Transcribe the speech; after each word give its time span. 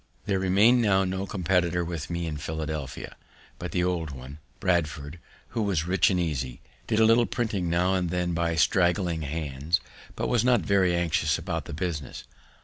There 0.25 0.39
remained 0.39 0.81
now 0.81 1.03
no 1.05 1.27
competitor 1.27 1.85
with 1.85 2.09
me 2.09 2.25
at 2.25 2.39
Philadelphia 2.41 3.15
but 3.59 3.71
the 3.71 3.83
old 3.83 4.09
one, 4.09 4.39
Bradford; 4.59 5.19
who 5.49 5.61
was 5.61 5.85
rich 5.85 6.09
and 6.09 6.19
easy, 6.19 6.59
did 6.87 6.99
a 6.99 7.05
little 7.05 7.27
printing 7.27 7.69
now 7.69 7.93
and 7.93 8.09
then 8.09 8.33
by 8.33 8.55
straggling 8.55 9.21
hands, 9.21 9.79
but 10.15 10.27
was 10.27 10.43
not 10.43 10.61
very 10.61 10.95
anxious 10.95 11.37
about 11.37 11.65
the 11.65 11.73
business. 11.73 12.23